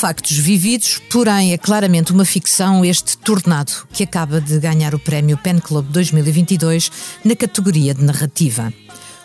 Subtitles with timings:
[0.00, 5.36] Factos vividos, porém é claramente uma ficção este Tornado, que acaba de ganhar o prémio
[5.36, 6.90] Pen Club 2022
[7.22, 8.72] na categoria de narrativa.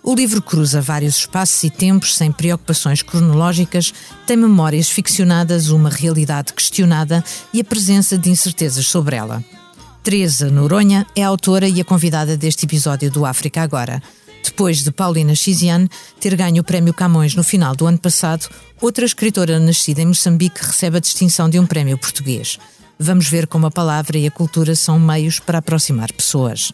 [0.04, 3.94] O livro cruza vários espaços e tempos sem preocupações cronológicas,
[4.28, 9.42] tem memórias ficcionadas, uma realidade questionada e a presença de incertezas sobre ela.
[10.04, 14.04] Teresa Noronha é a autora e a convidada deste episódio do África Agora.
[14.46, 18.48] Depois de Paulina Xiziane ter ganho o Prémio Camões no final do ano passado,
[18.80, 22.60] outra escritora nascida em Moçambique recebe a distinção de um prémio português.
[23.00, 26.72] Vamos ver como a palavra e a cultura são meios para aproximar pessoas.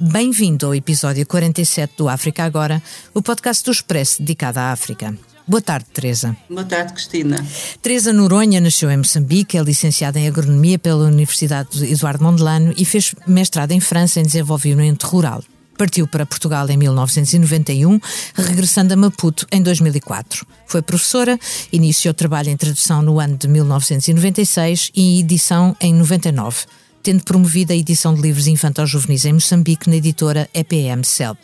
[0.00, 2.82] Bem-vindo ao episódio 47 do África Agora,
[3.14, 5.16] o podcast do Expresso dedicado à África.
[5.46, 6.36] Boa tarde, Teresa.
[6.50, 7.36] Boa tarde, Cristina.
[7.80, 13.14] Teresa Noronha nasceu em Moçambique, é licenciada em Agronomia pela Universidade Eduardo Mondlane e fez
[13.28, 15.44] mestrado em França em Desenvolvimento Rural.
[15.76, 18.00] Partiu para Portugal em 1991,
[18.34, 20.46] regressando a Maputo em 2004.
[20.66, 21.38] Foi professora,
[21.72, 26.66] iniciou trabalho em tradução no ano de 1996 e edição em 99
[27.02, 31.38] tendo promovido a edição de livros infantos-juvenis em Moçambique na editora EPM CELP.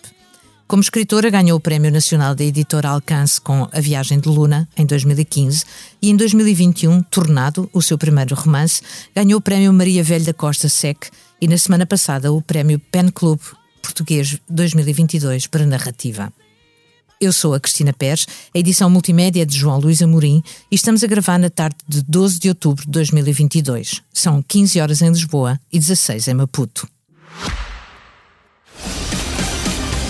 [0.67, 4.85] Como escritora, ganhou o Prémio Nacional da Editora Alcance com A Viagem de Luna, em
[4.85, 5.65] 2015,
[6.03, 8.83] e em 2021, Tornado, o seu primeiro romance,
[9.15, 11.11] ganhou o Prémio Maria Velha da Costa Sec
[11.41, 13.39] e, na semana passada, o Prémio Pen Club
[13.83, 16.33] Português 2022 para Narrativa.
[17.21, 21.05] Eu sou a Cristina Pérez, a edição multimédia é de João Luís Amorim e estamos
[21.05, 24.01] a gravar na tarde de 12 de outubro de 2022.
[24.13, 26.89] São 15 horas em Lisboa e 16 em Maputo.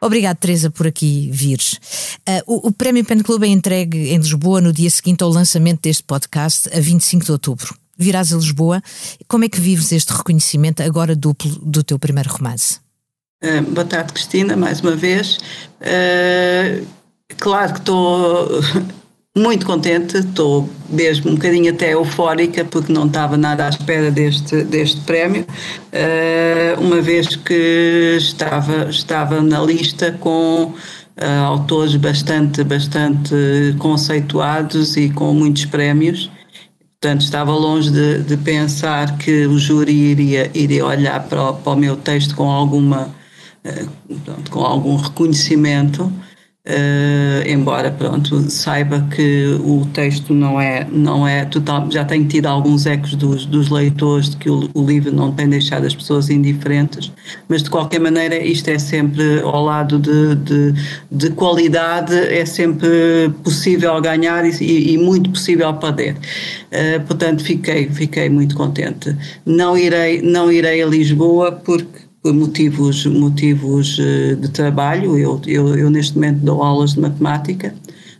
[0.00, 1.74] Obrigado, Teresa, por aqui vires.
[2.26, 5.82] Uh, o, o, Prémio Pen Club é entregue em Lisboa no dia seguinte ao lançamento
[5.82, 7.76] deste podcast, a 25 de outubro.
[7.98, 8.82] Virás a Lisboa.
[9.28, 12.78] Como é que vives este reconhecimento agora duplo do teu primeiro romance?
[13.44, 15.38] Uh, boa tarde, Cristina, mais uma vez.
[15.80, 16.86] Uh,
[17.36, 18.48] claro que estou
[19.36, 24.64] muito contente, estou mesmo um bocadinho até eufórica porque não estava nada à espera deste,
[24.64, 30.74] deste prémio, uh, uma vez que estava, estava na lista com uh,
[31.44, 33.32] autores bastante, bastante
[33.78, 36.28] conceituados e com muitos prémios.
[37.00, 41.72] Portanto, estava longe de, de pensar que o júri iria, iria olhar para o, para
[41.72, 43.14] o meu texto com alguma
[44.24, 46.12] pronto, com algum reconhecimento.
[46.66, 52.44] Uh, embora pronto saiba que o texto não é não é total já tenho tido
[52.44, 56.28] alguns ecos dos, dos leitores de que o, o, livro não tem deixado as pessoas
[56.28, 57.10] indiferentes
[57.48, 60.74] mas de qualquer maneira isto é sempre ao lado de, de,
[61.10, 66.14] de qualidade é sempre possível ganhar e, e muito possível perder.
[66.14, 69.16] Uh, portanto fiquei fiquei muito contente.
[69.46, 75.16] Não irei não irei a Lisboa porque por motivos, motivos eh, de trabalho.
[75.18, 77.74] Eu, eu, eu, neste momento dou aulas de matemática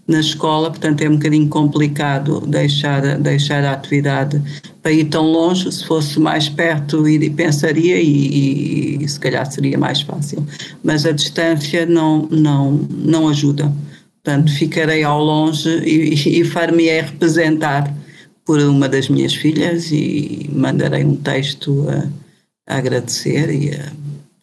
[0.09, 4.43] na escola, portanto é um bocadinho complicado deixar, deixar a atividade
[4.83, 5.71] para ir tão longe.
[5.71, 7.05] Se fosse mais perto,
[7.37, 10.45] pensaria e, e, e se calhar seria mais fácil.
[10.83, 13.73] Mas a distância não, não, não ajuda.
[14.23, 17.95] Portanto, ficarei ao longe e, e far-me-é representar
[18.45, 22.09] por uma das minhas filhas e mandarei um texto a
[22.67, 23.93] a agradecer e a,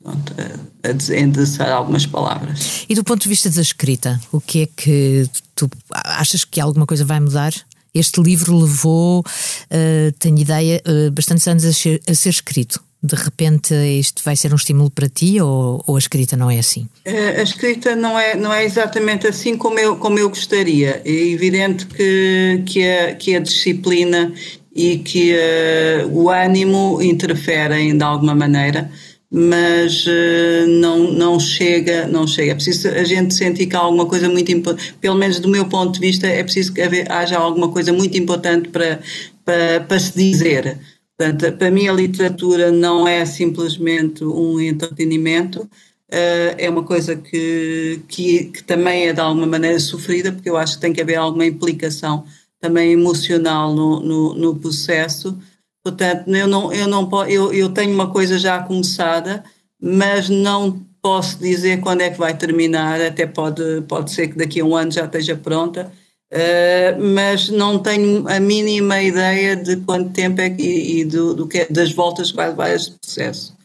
[0.01, 2.85] pronto, a, a endereçar algumas palavras.
[2.87, 6.85] E do ponto de vista da escrita, o que é que tu achas que alguma
[6.85, 7.53] coisa vai mudar?
[7.93, 13.15] Este livro levou, uh, tenho ideia, uh, bastantes anos a ser, a ser escrito de
[13.15, 16.89] repente isto vai ser um estímulo para ti ou, ou, a escrita não é assim?
[17.05, 21.01] A escrita não é, não é exatamente assim como eu, como eu gostaria.
[21.05, 24.33] É evidente que, que, a, que a disciplina
[24.77, 28.91] e que uh, o ânimo interferem de alguma maneira,
[29.29, 32.51] mas uh, não, não chega, não chega.
[32.51, 35.65] É preciso a gente sentir que há alguma coisa muito importante, pelo menos do meu
[35.65, 38.99] ponto de vista, é preciso que haja alguma coisa muito importante para,
[39.43, 40.77] para, para se dizer.
[41.17, 47.99] Portanto, para mim a literatura não é simplesmente um entretenimento, uh, é uma coisa que,
[48.07, 51.15] que, que também é de alguma maneira sofrida, porque eu acho que tem que haver
[51.15, 52.25] alguma implicação
[52.59, 55.37] também emocional no, no, no processo.
[55.83, 59.43] Portanto, eu, não, eu, não, eu, eu tenho uma coisa já começada,
[59.81, 64.59] mas não posso dizer quando é que vai terminar, até pode, pode ser que daqui
[64.59, 65.91] a um ano já esteja pronta,
[66.33, 71.47] uh, mas não tenho a mínima ideia de quanto tempo é que, e, do, do
[71.47, 73.55] que, das voltas que vai levar este processo.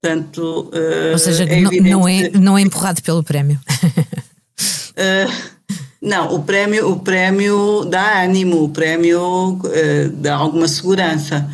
[0.00, 0.70] Portanto,
[1.12, 3.60] Ou seja, é não, não, é, não é empurrado pelo prémio.
[6.06, 9.60] não, o prémio, o dá ânimo, o prémio
[10.14, 11.46] dá alguma segurança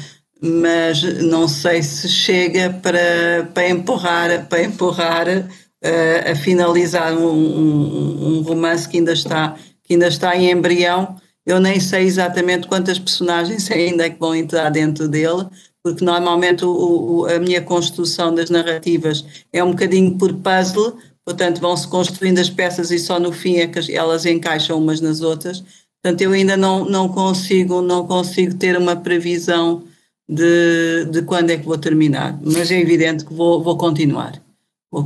[0.43, 8.39] mas não sei se chega para, para empurrar, para empurrar uh, a finalizar um, um,
[8.39, 9.55] um, romance que ainda, está,
[9.85, 11.17] que ainda está em embrião.
[11.47, 15.47] Eu nem sei exatamente quantas personagens ainda é que vão entrar dentro dele,
[15.81, 21.61] porque normalmente o, o, a minha construção das narrativas é um bocadinho por puzzle, portanto
[21.61, 25.63] vão-se construindo as peças e só no fim é que elas encaixam umas nas outras.
[26.03, 29.85] Portanto, eu ainda não, não, consigo, não consigo ter uma previsão
[30.29, 34.43] de, de quando é que vou terminar, mas é evidente que vou, vou continuar.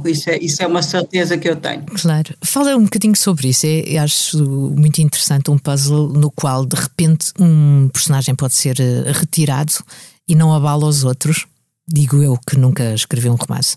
[0.04, 1.84] Isso é, isso é uma certeza que eu tenho.
[1.84, 2.34] Claro.
[2.42, 3.66] Fala um bocadinho sobre isso.
[3.66, 9.12] É, acho muito interessante um puzzle no qual, de repente, um personagem pode ser eh,
[9.12, 9.74] retirado
[10.26, 11.46] e não abala os outros.
[11.86, 13.76] Digo eu que nunca escrevi um romance.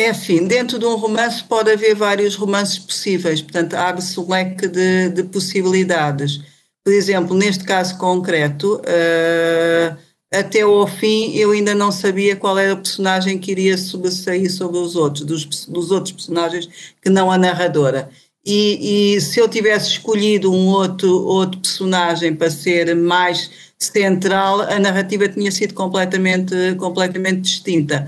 [0.00, 4.66] É assim, dentro de um romance pode haver vários romances possíveis, portanto, abre-se um leque
[4.66, 6.40] de, de, possibilidades.
[6.82, 9.96] Por exemplo, neste caso concreto, uh,
[10.32, 14.78] até ao fim eu ainda não sabia qual era o personagem que iria sobressair sobre
[14.78, 16.66] os outros, dos, dos outros personagens
[17.02, 18.08] que não a narradora.
[18.42, 24.78] E, e, se eu tivesse escolhido um outro, outro personagem para ser mais central, a
[24.78, 28.06] narrativa tinha sido completamente, completamente distinta.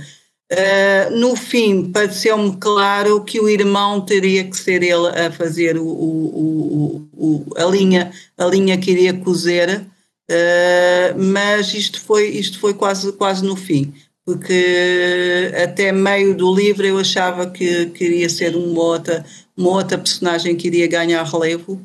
[0.52, 5.87] Uh, no fim, pareceu-me claro que o irmão teria que ser ele a fazer o,
[5.87, 9.87] o, o, a, linha, a linha que iria cozer,
[10.31, 13.93] Uh, mas isto foi, isto foi quase, quase no fim,
[14.25, 19.26] porque até meio do livro eu achava que queria ser uma outra,
[19.56, 21.82] uma outra personagem que iria ganhar relevo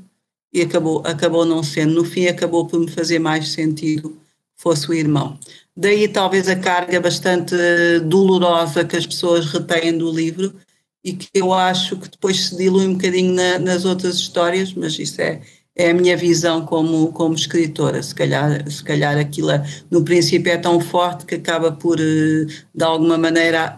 [0.53, 1.95] e acabou, acabou não sendo.
[1.95, 4.15] No fim, acabou por me fazer mais sentido
[4.57, 5.38] fosse o irmão.
[5.75, 7.56] Daí, talvez, a carga bastante
[8.06, 10.54] dolorosa que as pessoas retêm do livro
[11.04, 14.98] e que eu acho que depois se dilui um bocadinho na, nas outras histórias, mas
[15.00, 15.42] isso é,
[15.75, 18.01] é a minha visão como, como escritora.
[18.01, 19.51] Se calhar, se calhar aquilo
[19.92, 22.45] no princípio é tão forte que acaba por, eh,
[22.75, 23.75] de alguma maneira,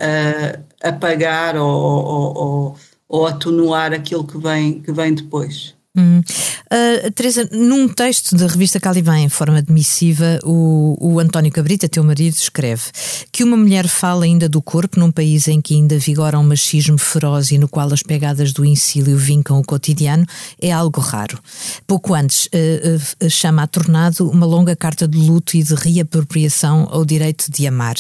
[0.82, 2.76] apagar ou, ou, ou,
[3.08, 5.79] ou atenuar aquilo que vem, que vem depois.
[5.98, 6.20] Hum.
[6.20, 11.90] Uh, Teresa, num texto da revista Caliban, em forma de missiva, o, o António Cabrita,
[11.90, 12.84] teu marido, escreve
[13.32, 16.98] que uma mulher fala ainda do corpo num país em que ainda vigora um machismo
[17.00, 20.28] feroz e no qual as pegadas do ensílio vincam o cotidiano
[20.62, 21.40] é algo raro.
[21.88, 26.88] Pouco antes, uh, uh, chama a Tornado uma longa carta de luto e de reapropriação
[26.92, 27.96] ao direito de amar.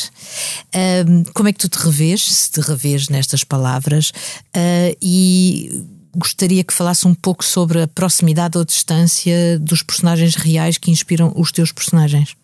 [1.33, 4.12] como é que tu te revês, se te revês nestas palavras,
[5.01, 5.83] e
[6.15, 11.33] gostaria que falasse um pouco sobre a proximidade ou distância dos personagens reais que inspiram
[11.35, 12.35] os teus personagens.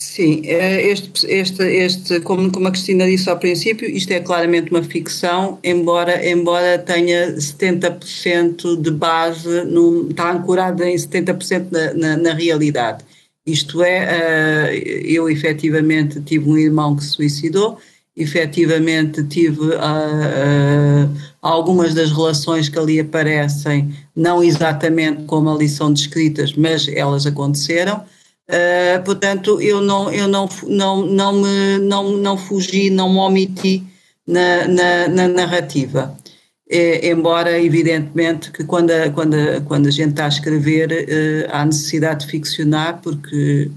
[0.00, 4.70] Sim, é, este, este, este como, como a Cristina disse ao princípio, isto é claramente
[4.70, 12.16] uma ficção, embora, embora tenha 70% de base, no, está ancorada em 70% na, na,
[12.16, 13.04] na realidade.
[13.44, 17.78] Isto é, eu efetivamente tive um irmão que se suicidou,
[18.16, 21.16] efetivamente tive uh, uh,
[21.48, 28.02] algumas das relações que ali aparecem, não exatamente como ali são descritas, mas elas aconteceram.
[28.48, 33.84] Uh, portanto, eu não, eu não, não, não, me, não, não fugi, não me omiti
[34.26, 36.16] na, na, na narrativa.
[36.70, 41.50] É, embora, evidentemente, que quando a, quando, a, quando a gente está a escrever, uh,
[41.50, 43.70] há necessidade de ficcionar, porque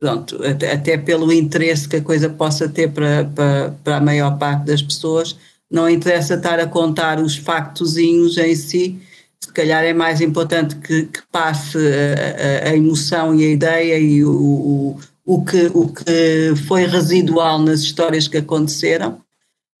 [0.00, 4.36] pronto, até, até, pelo interesse que a coisa possa ter para, para, para, a maior
[4.36, 5.36] parte das pessoas,
[5.74, 8.96] não interessa estar a contar os factozinhos em si,
[9.40, 14.24] se calhar é mais importante que, que passe a, a, emoção e a ideia e
[14.24, 19.20] o, o, o, que, o que foi residual nas histórias que aconteceram,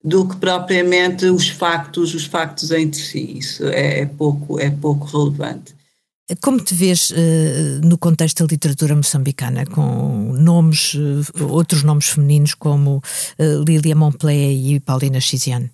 [0.02, 3.38] do que propriamente os factos, os factos em si.
[3.38, 5.74] Isso é, é pouco, é pouco relevante.
[6.40, 7.14] Como te vês uh,
[7.86, 14.52] no contexto da literatura moçambicana, com nomes, uh, outros nomes femininos como uh, Lilia Monplé
[14.52, 15.70] e Paulina Chiziane?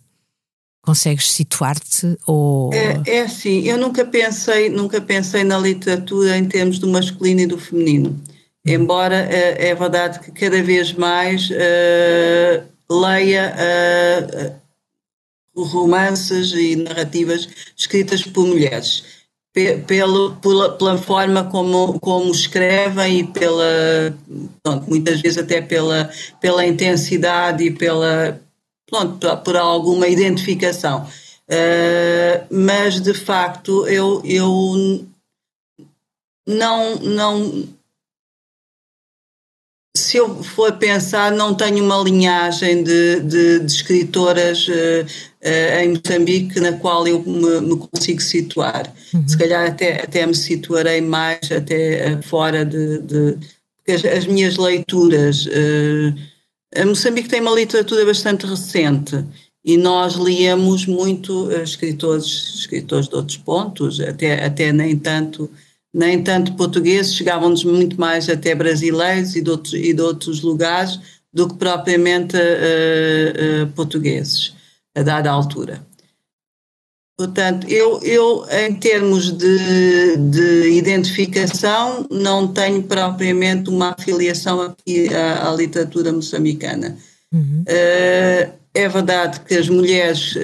[0.91, 6.81] Consegues situar-te ou é, é assim, eu nunca pensei, nunca pensei na literatura em termos
[6.81, 8.21] do masculino e do feminino.
[8.67, 11.49] Embora é verdade que cada vez mais
[12.91, 13.55] leia
[15.57, 19.05] romances e narrativas escritas por mulheres
[19.87, 24.15] pelo, pela, pela, forma como, como escrevem e pela,
[24.63, 26.09] pronto, muitas vezes até pela,
[26.41, 28.41] pela intensidade e pela,
[28.91, 31.07] pronto, por alguma identificação.
[31.49, 35.05] Uh, mas de facto eu, eu
[36.47, 37.69] não, não
[39.97, 44.73] se eu for pensar, não tenho uma linhagem de, de, de escritoras uh,
[45.43, 48.93] uh, em Moçambique na qual eu me, me consigo situar.
[49.13, 49.29] Uhum.
[49.29, 53.37] Se calhar até, até me situarei mais até fora de, de
[53.89, 55.47] as, as, minhas leituras.
[55.47, 56.15] Uh,
[56.87, 59.25] Moçambique tem uma literatura bastante recente
[59.65, 65.51] e nós líamos muito escritores, escritores de outros pontos, até, até nem tanto
[65.93, 71.01] nem tanto portugueses, chegavam-nos muito mais até brasileiros e de outros, e de outros lugares
[71.33, 74.55] do que propriamente uh, uh, portugueses,
[74.95, 75.85] a dada altura.
[77.21, 85.51] Portanto, eu, eu em termos de, de identificação, não tenho propriamente uma afiliação aqui à,
[85.51, 86.97] à literatura moçambicana.
[87.31, 87.63] Uhum.
[87.63, 90.35] Uh, é verdade que as mulheres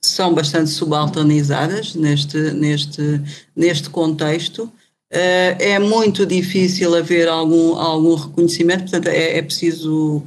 [0.00, 3.20] são bastante subalternizadas neste, neste,
[3.54, 4.64] neste contexto.
[4.64, 10.22] Uh, é muito difícil haver algum, algum reconhecimento, portanto, é, é preciso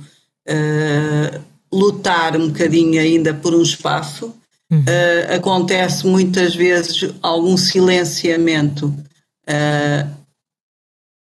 [0.48, 1.42] uh,
[1.74, 4.34] lutar um bocadinho ainda por um espaço.
[4.72, 4.80] Uhum.
[4.82, 8.94] Uh, acontece muitas vezes algum silenciamento.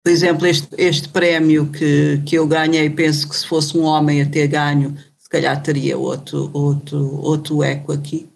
[0.03, 4.21] por exemplo, este, este prémio que, que eu ganhei, penso que se fosse um homem
[4.21, 8.29] a ter ganho, se calhar teria outro, outro, outro eco aqui.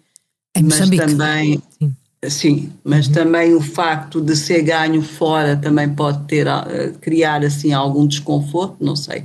[0.54, 1.06] Em mas Moçambique.
[1.06, 1.96] também sim,
[2.28, 3.12] sim mas uhum.
[3.14, 8.76] também o facto de ser ganho fora também pode ter uh, criar assim algum desconforto,
[8.78, 9.24] não sei.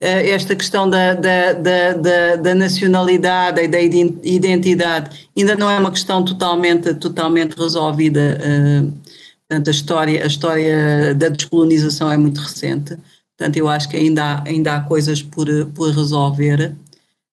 [0.00, 5.76] Uh, esta questão da, da, da, da, da nacionalidade e da identidade ainda não é
[5.76, 8.38] uma questão totalmente, totalmente resolvida.
[8.40, 8.92] Uh,
[9.48, 12.96] portanto, a história, a história da descolonização é muito recente.
[13.36, 16.76] Portanto, eu acho que ainda há, ainda há coisas por, por resolver.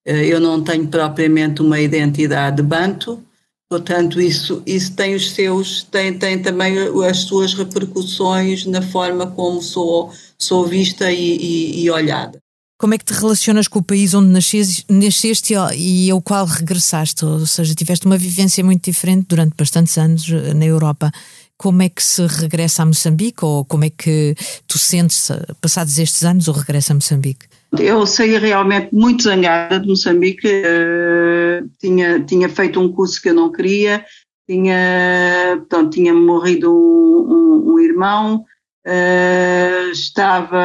[0.05, 3.23] Eu não tenho propriamente uma identidade banto,
[3.67, 6.77] Portanto, isso, isso tem os seus, tem, tem também
[7.09, 12.39] as suas repercussões na forma como sou, sou vista e, e, e olhada.
[12.77, 17.23] Como é que te relacionas com o país onde nasceste, nasceste e ao qual regressaste?
[17.23, 21.09] Ou seja, tiveste uma vivência muito diferente durante bastantes anos eh, na Europa.
[21.57, 24.35] Como é que se regressa a Moçambique ou como é que
[24.67, 27.45] tu sentes, passados estes anos, o regresso a Moçambique?
[27.79, 33.33] Eu saí realmente muito zangada de Moçambique, uh, tinha, tinha feito um curso que eu
[33.33, 34.03] não queria,
[34.49, 38.43] tinha, portanto, tinha morrido um, um, um irmão,
[38.85, 40.57] uh, estava,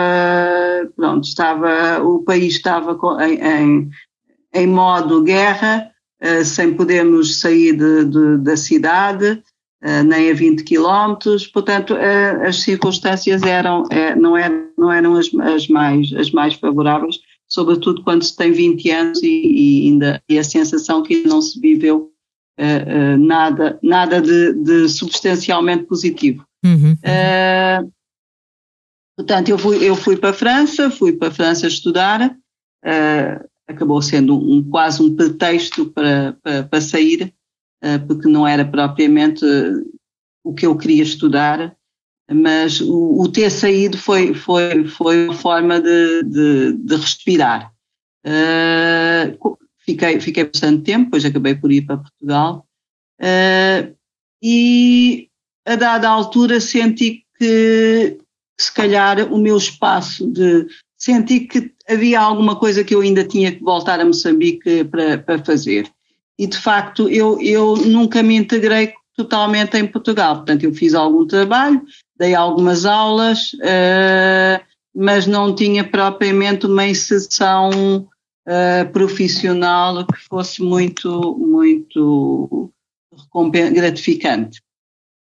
[0.97, 3.91] pronto, estava, o país estava em, em,
[4.55, 5.91] em modo guerra,
[6.23, 9.43] uh, sem podermos sair de, de, da cidade,
[9.83, 15.17] Uh, nem a 20 quilómetros, portanto uh, as circunstâncias eram, uh, não eram, não eram
[15.17, 20.23] as, as, mais, as mais favoráveis, sobretudo quando se tem 20 anos e, e ainda
[20.29, 22.11] e a sensação que não se viveu
[23.19, 26.45] nada, nada de, de, substancialmente positivo.
[26.63, 26.95] Uhum.
[29.21, 32.35] Portanto, eu fui, eu fui para a França, fui para a França estudar,
[33.69, 37.35] acabou sendo um, quase um pretexto para, para, para sair,
[37.83, 39.73] eh, porque não era propriamente eh,
[40.43, 41.77] o que eu queria estudar,
[42.33, 47.73] mas o, o ter saído foi, foi, foi uma forma de, de, de respirar.
[48.25, 52.67] Uh, fiquei, fiquei bastante tempo, depois acabei por ir para Portugal,
[53.21, 53.97] uh,
[54.43, 55.29] e
[55.67, 58.19] a dada altura senti que
[58.63, 63.53] se calhar o meu espaço de senti que havia alguma coisa que eu ainda tinha
[63.53, 65.91] que voltar a Moçambique para, para fazer
[66.39, 70.37] e de facto eu, eu nunca me integrei totalmente em Portugal.
[70.37, 71.83] Portanto, eu fiz algum trabalho,
[72.19, 74.65] dei algumas aulas, uh,
[74.95, 78.09] mas não tinha propriamente uma inserção
[78.49, 82.73] uh, profissional que fosse muito, muito
[83.75, 84.63] gratificante.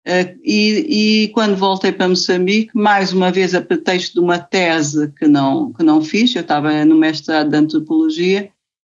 [0.07, 5.13] Uh, e, e, quando voltei para Moçambique, mais uma vez a pretexto de uma tese
[5.19, 8.53] que não, que não fiz, eu estava no mestrado de Antropologia,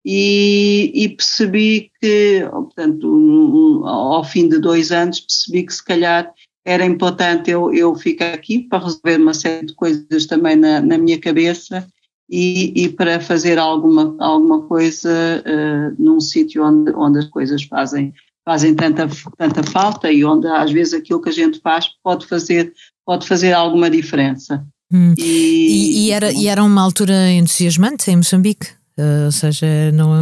[0.04, 6.34] e, e, percebi que, portanto, ao fim de dois anos, percebi que se calhar
[6.66, 10.98] era importante eu, eu ficar aqui para resolver uma série de coisas também na, na
[10.98, 11.88] minha cabeça
[12.30, 15.10] e, e, para fazer alguma, alguma coisa
[15.46, 18.14] uh, num sítio onde, onde as coisas fazem,
[18.48, 22.72] fazem tanta, tanta falta e onde às vezes aquilo que a gente faz pode fazer,
[23.06, 24.66] pode fazer alguma diferença.
[24.89, 25.13] Hum.
[25.18, 28.68] E, e, era, e era uma altura entusiasmante em Moçambique?
[28.98, 30.13] Uh, ou seja, não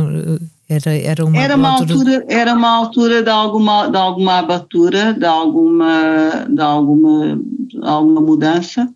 [0.67, 1.93] era, era uma, era uma altura...
[1.93, 2.25] altura...
[2.27, 8.91] era uma altura de alguma de alguma abertura, de alguma de alguma de alguma mudança.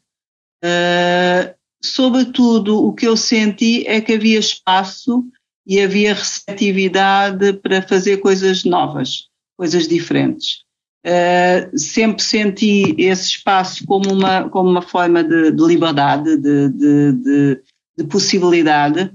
[0.66, 1.54] Uh,
[1.86, 5.24] sobretudo, o que eu senti é que havia espaço
[5.70, 10.64] e havia receptividade para fazer coisas novas, coisas diferentes.
[11.06, 17.12] Uh, sempre senti esse espaço como uma, como uma forma de, de liberdade, de, de,
[17.14, 17.62] de,
[18.00, 19.12] de possibilidade,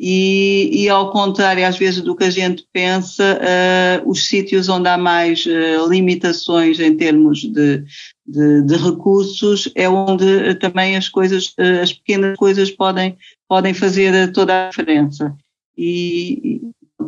[0.00, 4.88] e, e, ao contrário, às vezes, do que a gente pensa, uh, os sítios onde
[4.88, 7.84] há mais uh, limitações em termos de,
[8.24, 14.68] de, de, recursos é onde também as coisas, as pequenas coisas podem, podem fazer toda
[14.68, 15.36] a diferença.
[15.78, 16.60] E,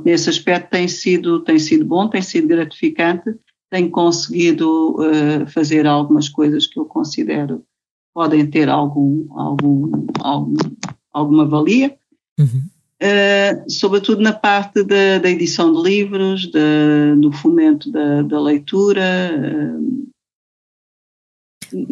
[0.05, 3.35] nesse aspecto tem sido, tem sido bom, tem sido gratificante,
[3.69, 7.65] tenho conseguido uh, fazer algumas coisas que eu considero
[8.15, 10.57] podem ter algum, algum, algum
[11.12, 11.97] alguma valia.
[12.39, 12.62] Uhum.
[13.03, 19.00] Uh, sobretudo na parte da, da edição de livros, da, do fomento da, da leitura,
[19.33, 20.10] uh,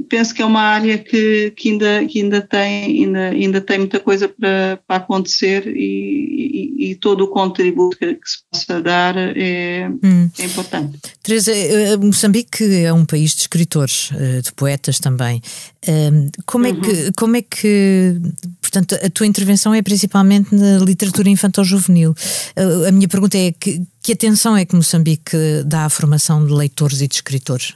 [0.08, 4.00] penso que é uma área que, que, ainda, que ainda, tem, ainda, ainda tem muita
[4.00, 9.16] coisa para, para acontecer e, e, e todo o contributo que, que, se possa dar
[9.16, 10.30] é, hum.
[10.38, 10.98] é importante.
[11.22, 15.40] Teresa, eh, Moçambique é um país de escritores, eh, de poetas também.
[15.86, 17.10] Ehm, como é, que, uhum.
[17.16, 18.20] como é que,
[18.60, 22.14] portanto, a tua intervenção é principalmente na literatura infantil-juvenil.
[22.56, 26.52] Eh, a minha pergunta é que, que atenção é que Moçambique dá à formação de
[26.52, 27.74] leitores e de escritores?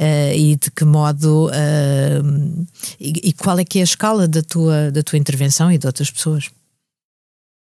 [0.00, 2.66] Uh, e de que modo uh,
[3.00, 5.88] e, e, qual é que é a escala da tua, da tua intervenção e de
[5.88, 6.52] outras pessoas?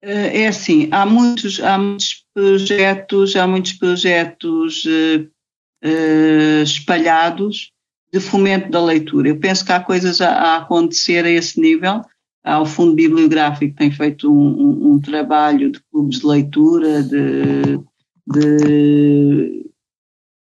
[0.02, 7.72] Eh, é assim, há muitos, há muitos projetos, há muitos projetos uh, espalhados
[8.12, 9.28] de fomento da leitura.
[9.28, 12.02] Eu penso que há coisas a, a acontecer a esse nível.
[12.44, 17.02] Há o Fundo Bibliográfico que tem feito um, um, um trabalho de clubes de leitura,
[17.02, 17.78] de,
[18.26, 19.69] de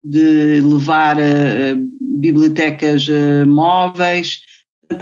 [0.03, 4.41] de levar uh, bibliotecas uh, móveis.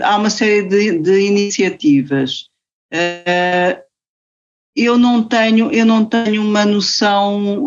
[0.02, 2.48] Há uma série de, de iniciativas.
[4.76, 7.66] Eu não tenho eu não tenho uma noção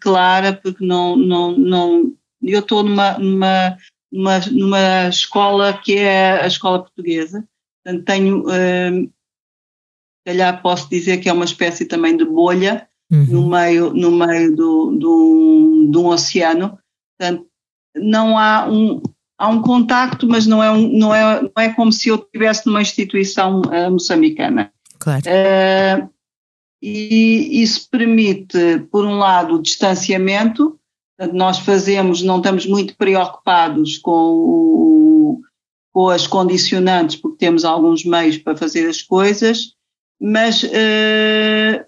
[0.00, 2.12] clara porque não não não
[2.42, 3.76] eu estou numa, numa
[4.10, 7.46] numa numa escola que é a escola portuguesa
[7.84, 9.12] portanto tenho uh,
[10.26, 13.26] calhar posso dizer que é uma espécie também de bolha uhum.
[13.26, 16.78] no meio, no meio do, do, do oceano.
[17.18, 17.46] Portanto,
[17.96, 19.02] não há um,
[19.38, 22.66] há um contacto, mas não é, um, não é, não é como se eu estivesse
[22.66, 24.72] numa instituição uh, moçambicana.
[24.98, 25.22] Claro.
[25.26, 26.08] Uh,
[26.82, 30.78] e isso permite, por um lado, o distanciamento,
[31.32, 35.40] nós fazemos, não estamos muito preocupados com, o,
[35.92, 39.72] com as condicionantes, porque temos alguns meios para fazer as coisas,
[40.20, 41.87] mas uh,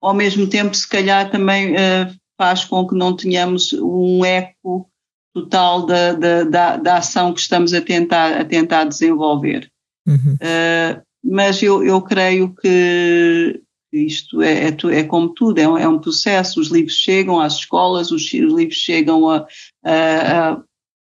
[0.00, 4.88] ao mesmo tempo, se calhar também uh, faz com que não tenhamos um eco
[5.34, 9.70] total da, da, da, da, ação que estamos a tentar, a tentar desenvolver.
[10.06, 10.34] Uhum.
[10.34, 13.60] Uh, mas eu, eu creio que
[13.92, 16.60] isto é, é, é como tudo, é um, é um, processo.
[16.60, 19.46] Os livros chegam às escolas, os, os livros chegam a,
[19.84, 20.62] a, a,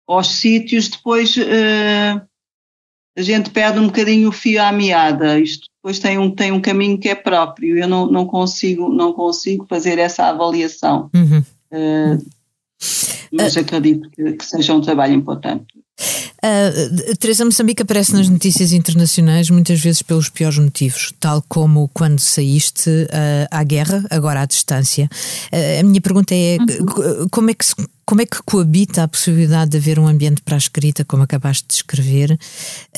[0.07, 2.21] aos sítios, depois uh,
[3.21, 5.39] a gente perde um bocadinho o fio à meada.
[5.39, 7.79] Isto depois tem um, tem um caminho que é próprio.
[7.79, 11.11] Eu não, não, consigo, não consigo fazer essa avaliação.
[11.15, 11.39] Uhum.
[11.73, 12.27] Uh,
[13.31, 15.67] mas uh, acredito que, que, seja um trabalho importante.
[16.43, 22.19] Uh, Teresa Moçambique aparece nas notícias internacionais muitas vezes pelos piores motivos, tal como quando
[22.19, 25.09] saíste uh, à guerra, agora à distância.
[25.53, 27.29] Uh, a minha pergunta é uhum.
[27.31, 27.75] como é que se
[28.11, 31.65] como é que coabita a possibilidade de haver um ambiente para a escrita, como acabaste
[31.69, 32.37] de escrever,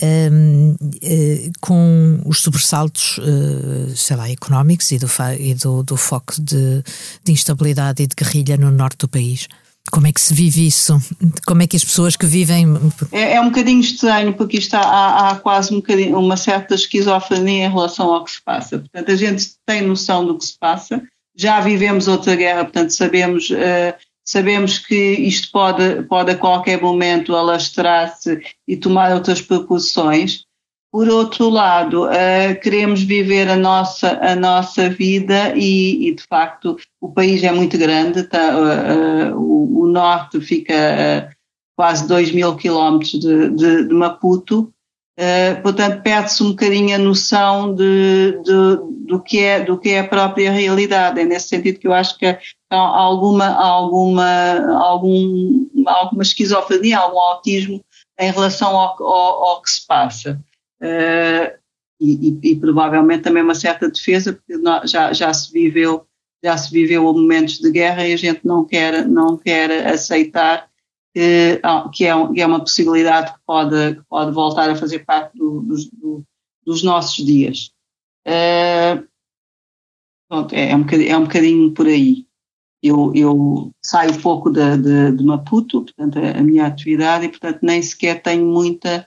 [0.03, 5.07] um, uh, com os sobressaltos, uh, sei lá, económicos e do,
[5.39, 6.83] e do, do foco de,
[7.23, 9.49] de, instabilidade e de guerrilha no norte do país?
[9.91, 10.99] Como é que se vive isso?
[11.47, 12.67] Como é que as pessoas que vivem.
[13.11, 15.83] É, é um bocadinho estranho, porque isto há, há quase um
[16.17, 18.79] uma certa esquizofrenia em relação ao que se passa.
[18.79, 21.03] Portanto, a gente tem noção do que se passa,
[21.37, 23.51] já vivemos outra guerra, portanto, sabemos.
[23.51, 30.45] Uh, Sabemos que isto pode, pode a qualquer momento alastrar-se e tomar outras proporções.
[30.93, 36.77] Por outro lado, uh, queremos viver a nossa, a nossa vida e, e, de facto,
[37.01, 38.25] o país é muito grande.
[38.25, 41.35] Tá, uh, uh, o, o, norte fica
[41.75, 44.71] quase 2 mil quilómetros de, de, de Maputo
[45.63, 50.09] portanto, perde-se um bocadinho a noção de, de, do, que é, do que é a
[50.09, 51.21] própria realidade.
[51.21, 52.39] É nesse sentido que eu acho que há
[52.71, 57.83] alguma, alguma, algum, alguma esquizofrenia, algum autismo
[58.19, 60.41] em relação ao, ao, ao que se passa.
[60.83, 61.57] Uh,
[62.01, 66.07] e, e, e, provavelmente também uma certa defesa, porque já, já se viveu
[66.45, 70.69] já se viveu momentos de guerra e a gente não quer, não quer aceitar
[71.15, 71.61] que,
[71.93, 75.61] que, é, que é uma possibilidade que pode, que pode voltar a fazer parte do,
[75.61, 76.25] do,
[76.67, 77.71] dos nossos dias.
[78.27, 79.07] Uh,
[80.29, 82.27] pronto, é, é, um é um bocadinho por aí.
[82.83, 87.61] eu, eu saio pouco de, de, de, Maputo, portanto, a, a minha atividade, e, portanto,
[87.63, 89.07] nem sequer tenho muita,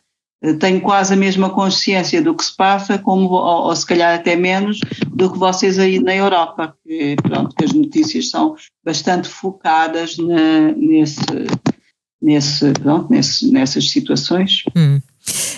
[0.53, 4.35] tenho quase a mesma consciência do que se passa, como, ou, ou, se calhar até
[4.35, 10.17] menos, do que vocês aí na Europa, que, pronto, que as notícias são bastante focadas
[10.17, 11.19] na, nesse,
[12.21, 14.63] nesse, pronto, nesse, nessas situações.
[14.75, 15.01] Hum.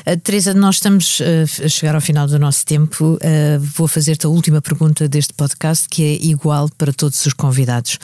[0.07, 3.15] Uh, Teresa, nós estamos uh, a chegar ao final do nosso tempo.
[3.15, 7.99] Uh, vou fazer-te a última pergunta deste podcast, que é igual para todos os convidados.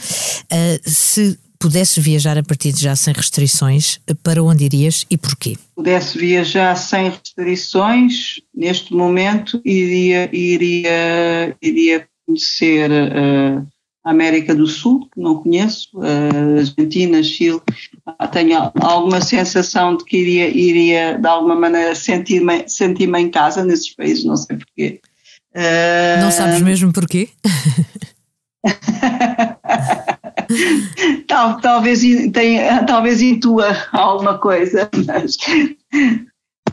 [0.85, 5.55] se pudesses viajar a partir de já sem restrições, para onde irias e porquê?
[5.73, 12.91] Pudesse viajar sem restrições, neste momento iria, iria, iria conhecer
[14.03, 15.87] a América do Sul, que não conheço,
[16.59, 17.61] Argentina, Chile,
[18.33, 23.95] tenho alguma sensação de que iria, iria de alguma maneira sentir-me sentir em casa nesses
[23.95, 24.99] países, não sei porquê.
[26.19, 27.29] Não sabes mesmo porquê?
[31.27, 35.37] Tal, talvez, tenha, talvez intua alguma coisa, mas,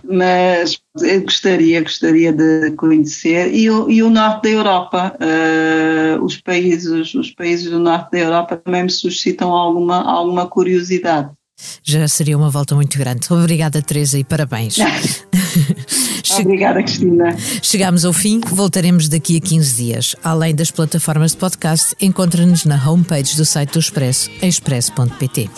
[0.04, 0.78] mas
[1.24, 3.54] gostaria, gostaria de conhecer.
[3.54, 8.18] E o, e o norte da Europa, uh, os, países, os países do norte da
[8.18, 11.30] Europa também me suscitam alguma, alguma curiosidade.
[11.82, 13.26] Já seria uma volta muito grande.
[13.30, 14.76] Obrigada, Teresa, e parabéns.
[16.38, 17.36] Obrigada, Cristina.
[17.62, 20.16] Chegamos ao fim, voltaremos daqui a 15 dias.
[20.22, 25.50] Além das plataformas de podcast, encontra-nos na homepage do site do Expresso, expresso.pt.